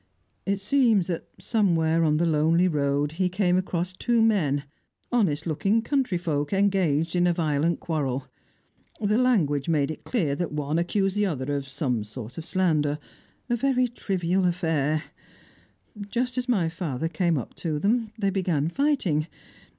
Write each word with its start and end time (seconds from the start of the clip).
It 0.47 0.59
seems 0.59 1.05
that, 1.05 1.27
somewhere 1.37 2.03
on 2.03 2.17
the 2.17 2.25
lonely 2.25 2.67
road, 2.67 3.11
he 3.11 3.29
came 3.29 3.55
across 3.55 3.93
two 3.93 4.19
men, 4.19 4.63
honest 5.11 5.45
looking 5.45 5.83
country 5.83 6.17
folk, 6.17 6.51
engaged 6.51 7.15
in 7.15 7.27
a 7.27 7.33
violent 7.33 7.79
quarrel; 7.79 8.25
their 8.99 9.19
language 9.19 9.69
made 9.69 9.91
it 9.91 10.03
clear 10.03 10.33
that 10.35 10.51
one 10.51 10.79
accused 10.79 11.15
the 11.15 11.27
other 11.27 11.55
of 11.55 11.69
some 11.69 12.03
sort 12.03 12.39
of 12.39 12.47
slander, 12.47 12.97
a 13.47 13.55
very 13.55 13.87
trivial 13.87 14.43
affair. 14.45 15.03
Just 16.09 16.35
as 16.35 16.49
my 16.49 16.67
father 16.67 17.07
came 17.07 17.37
up 17.37 17.53
to 17.57 17.77
them, 17.77 18.11
they 18.17 18.31
began 18.31 18.69
fighting. 18.69 19.27